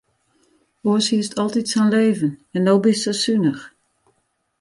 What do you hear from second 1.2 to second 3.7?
altyd sa'n leven en no bist sa sunich.